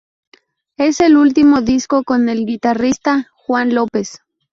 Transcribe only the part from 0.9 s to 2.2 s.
el último disco